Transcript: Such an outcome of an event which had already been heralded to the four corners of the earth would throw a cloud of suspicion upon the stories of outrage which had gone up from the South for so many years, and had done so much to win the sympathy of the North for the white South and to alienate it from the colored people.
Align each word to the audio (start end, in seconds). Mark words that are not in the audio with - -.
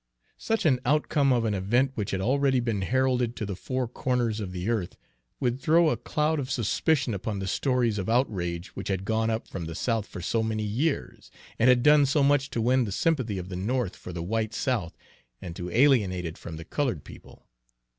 Such 0.39 0.65
an 0.65 0.79
outcome 0.83 1.31
of 1.31 1.45
an 1.45 1.53
event 1.53 1.91
which 1.93 2.09
had 2.09 2.21
already 2.21 2.59
been 2.59 2.81
heralded 2.81 3.35
to 3.35 3.45
the 3.45 3.55
four 3.55 3.87
corners 3.87 4.39
of 4.39 4.51
the 4.51 4.67
earth 4.67 4.95
would 5.39 5.61
throw 5.61 5.91
a 5.91 5.95
cloud 5.97 6.39
of 6.39 6.49
suspicion 6.49 7.13
upon 7.13 7.37
the 7.37 7.45
stories 7.45 7.99
of 7.99 8.09
outrage 8.09 8.69
which 8.75 8.87
had 8.87 9.05
gone 9.05 9.29
up 9.29 9.47
from 9.47 9.65
the 9.65 9.75
South 9.75 10.07
for 10.07 10.19
so 10.19 10.41
many 10.41 10.63
years, 10.63 11.29
and 11.59 11.69
had 11.69 11.83
done 11.83 12.07
so 12.07 12.23
much 12.23 12.49
to 12.49 12.61
win 12.63 12.85
the 12.85 12.91
sympathy 12.91 13.37
of 13.37 13.49
the 13.49 13.55
North 13.55 13.95
for 13.95 14.11
the 14.11 14.23
white 14.23 14.55
South 14.55 14.97
and 15.39 15.55
to 15.55 15.69
alienate 15.69 16.25
it 16.25 16.35
from 16.35 16.57
the 16.57 16.65
colored 16.65 17.03
people. 17.03 17.45